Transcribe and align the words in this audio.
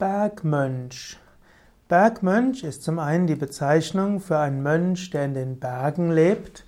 Bergmönch. 0.00 1.18
Bergmönch 1.86 2.64
ist 2.64 2.84
zum 2.84 2.98
einen 2.98 3.26
die 3.26 3.34
Bezeichnung 3.34 4.18
für 4.18 4.38
einen 4.38 4.62
Mönch, 4.62 5.10
der 5.10 5.26
in 5.26 5.34
den 5.34 5.60
Bergen 5.60 6.10
lebt. 6.10 6.64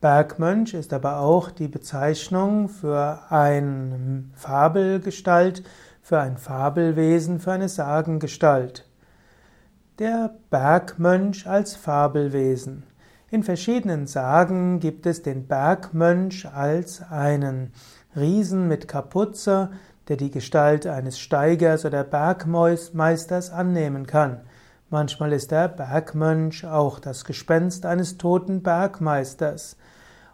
Bergmönch 0.00 0.74
ist 0.74 0.92
aber 0.92 1.18
auch 1.18 1.50
die 1.50 1.66
Bezeichnung 1.66 2.68
für 2.68 3.18
eine 3.30 4.22
Fabelgestalt, 4.36 5.64
für 6.02 6.20
ein 6.20 6.36
Fabelwesen, 6.38 7.40
für 7.40 7.50
eine 7.50 7.68
Sagengestalt. 7.68 8.88
Der 9.98 10.36
Bergmönch 10.48 11.48
als 11.48 11.74
Fabelwesen. 11.74 12.84
In 13.28 13.42
verschiedenen 13.42 14.06
Sagen 14.06 14.78
gibt 14.78 15.04
es 15.04 15.22
den 15.22 15.48
Bergmönch 15.48 16.46
als 16.46 17.02
einen 17.10 17.72
Riesen 18.14 18.68
mit 18.68 18.86
Kapuze, 18.86 19.70
der 20.08 20.16
die 20.16 20.30
Gestalt 20.30 20.86
eines 20.86 21.18
Steigers 21.18 21.84
oder 21.84 22.02
Bergmeisters 22.04 23.50
annehmen 23.50 24.06
kann. 24.06 24.40
Manchmal 24.90 25.32
ist 25.34 25.50
der 25.50 25.68
Bergmönch 25.68 26.64
auch 26.64 26.98
das 26.98 27.24
Gespenst 27.24 27.84
eines 27.84 28.16
toten 28.16 28.62
Bergmeisters. 28.62 29.76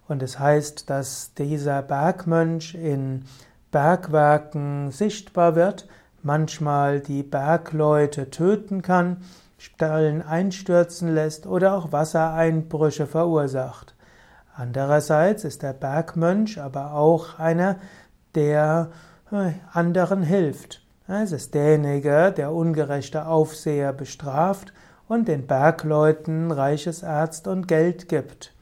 Und 0.06 0.22
es 0.22 0.38
heißt, 0.38 0.88
dass 0.90 1.34
dieser 1.34 1.82
Bergmönch 1.82 2.74
in 2.74 3.24
Bergwerken 3.72 4.92
sichtbar 4.92 5.56
wird, 5.56 5.88
manchmal 6.22 7.00
die 7.00 7.24
Bergleute 7.24 8.30
töten 8.30 8.82
kann, 8.82 9.18
Stellen 9.58 10.22
einstürzen 10.22 11.14
lässt 11.14 11.46
oder 11.46 11.74
auch 11.74 11.90
Wassereinbrüche 11.90 13.06
verursacht. 13.06 13.94
Andererseits 14.54 15.42
ist 15.42 15.62
der 15.62 15.72
Bergmönch 15.72 16.60
aber 16.60 16.92
auch 16.92 17.40
einer, 17.40 17.76
der 18.36 18.90
anderen 19.72 20.22
hilft. 20.22 20.82
Es 21.06 21.32
ist 21.32 21.54
derjenige, 21.54 22.32
der 22.32 22.52
ungerechte 22.52 23.26
Aufseher 23.26 23.92
bestraft 23.92 24.72
und 25.08 25.28
den 25.28 25.46
Bergleuten 25.46 26.50
reiches 26.50 27.02
Erz 27.02 27.46
und 27.46 27.68
Geld 27.68 28.08
gibt. 28.08 28.54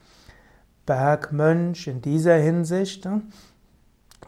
Bergmönch 0.85 1.87
in 1.87 2.01
dieser 2.01 2.35
Hinsicht 2.35 3.05
hm, 3.05 3.29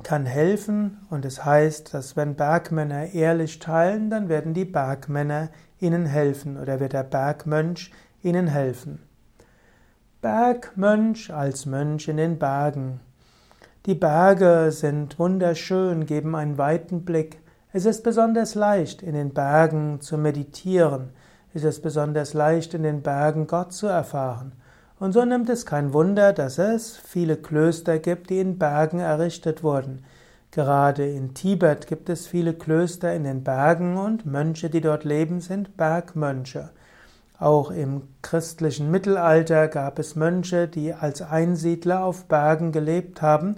kann 0.04 0.26
helfen 0.26 1.06
und 1.10 1.26
es 1.26 1.44
heißt, 1.44 1.94
dass 1.94 2.16
wenn 2.16 2.36
Bergmänner 2.36 3.14
ehrlich 3.14 3.60
teilen, 3.60 4.10
dann 4.10 4.30
werden 4.30 4.54
die 4.54 4.66
Bergmänner 4.66 5.50
ihnen 5.80 6.06
helfen 6.06 6.58
oder 6.58 6.80
wird 6.80 6.94
der 6.94 7.04
Bergmönch 7.04 7.92
ihnen 8.22 8.48
helfen. 8.48 9.02
Bergmönch 10.22 11.34
als 11.34 11.66
Mönch 11.66 12.08
in 12.08 12.18
den 12.18 12.40
Bergen. 12.40 13.00
Die 13.86 13.94
Berge 13.94 14.72
sind 14.72 15.20
wunderschön, 15.20 16.08
geben 16.08 16.36
einen 16.36 16.58
weiten 16.58 17.06
Blick. 17.06 17.38
Es 17.72 17.86
ist 17.86 18.04
besonders 18.04 18.56
leicht, 18.56 19.04
in 19.04 19.14
den 19.14 19.32
Bergen 19.32 20.02
zu 20.02 20.18
meditieren. 20.18 21.10
Es 21.54 21.64
ist 21.64 21.84
besonders 21.84 22.34
leicht, 22.34 22.74
in 22.74 22.82
den 22.82 23.04
Bergen 23.04 23.46
Gott 23.46 23.74
zu 23.74 23.86
erfahren. 23.86 24.54
Und 24.98 25.12
so 25.12 25.24
nimmt 25.24 25.50
es 25.50 25.68
kein 25.68 25.94
Wunder, 25.94 26.34
dass 26.34 26.58
es 26.58 26.98
viele 26.98 27.38
Klöster 27.38 28.00
gibt, 28.00 28.32
die 28.32 28.40
in 28.40 28.58
Bergen 28.58 29.02
errichtet 29.02 29.62
wurden. 29.62 30.04
Gerade 30.50 31.06
in 31.08 31.36
Tibet 31.36 31.86
gibt 31.86 32.10
es 32.10 32.26
viele 32.26 32.56
Klöster 32.56 33.14
in 33.14 33.24
den 33.24 33.44
Bergen 33.44 33.98
und 33.98 34.26
Mönche, 34.26 34.72
die 34.72 34.82
dort 34.82 35.04
leben, 35.04 35.42
sind 35.42 35.78
Bergmönche. 35.78 36.72
Auch 37.38 37.70
im 37.70 38.02
christlichen 38.24 38.90
Mittelalter 38.90 39.68
gab 39.68 40.00
es 40.00 40.16
Mönche, 40.16 40.68
die 40.68 40.92
als 40.94 41.22
Einsiedler 41.22 42.04
auf 42.04 42.26
Bergen 42.26 42.72
gelebt 42.72 43.22
haben, 43.22 43.58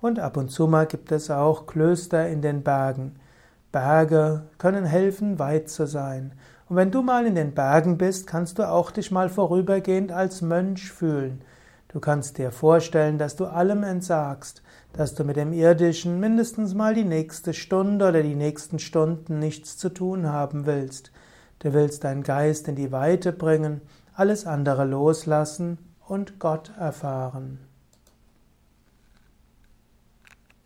und 0.00 0.18
ab 0.18 0.36
und 0.36 0.50
zu 0.50 0.66
mal 0.66 0.86
gibt 0.86 1.12
es 1.12 1.30
auch 1.30 1.66
Klöster 1.66 2.28
in 2.28 2.42
den 2.42 2.62
Bergen. 2.62 3.16
Berge 3.72 4.44
können 4.58 4.84
helfen, 4.84 5.38
weit 5.38 5.68
zu 5.68 5.86
sein. 5.86 6.32
Und 6.68 6.76
wenn 6.76 6.90
du 6.90 7.02
mal 7.02 7.26
in 7.26 7.34
den 7.34 7.54
Bergen 7.54 7.98
bist, 7.98 8.26
kannst 8.26 8.58
du 8.58 8.68
auch 8.68 8.90
dich 8.90 9.10
mal 9.10 9.28
vorübergehend 9.28 10.12
als 10.12 10.42
Mönch 10.42 10.90
fühlen. 10.90 11.42
Du 11.88 12.00
kannst 12.00 12.38
dir 12.38 12.50
vorstellen, 12.50 13.18
dass 13.18 13.36
du 13.36 13.46
allem 13.46 13.82
entsagst, 13.82 14.62
dass 14.92 15.14
du 15.14 15.24
mit 15.24 15.36
dem 15.36 15.52
Irdischen 15.52 16.20
mindestens 16.20 16.74
mal 16.74 16.94
die 16.94 17.04
nächste 17.04 17.54
Stunde 17.54 18.08
oder 18.08 18.22
die 18.22 18.34
nächsten 18.34 18.78
Stunden 18.78 19.38
nichts 19.38 19.76
zu 19.76 19.90
tun 19.90 20.30
haben 20.30 20.66
willst. 20.66 21.12
Du 21.60 21.72
willst 21.72 22.04
deinen 22.04 22.22
Geist 22.22 22.68
in 22.68 22.76
die 22.76 22.92
Weite 22.92 23.32
bringen, 23.32 23.80
alles 24.14 24.46
andere 24.46 24.84
loslassen 24.84 25.78
und 26.06 26.38
Gott 26.38 26.72
erfahren. 26.78 27.65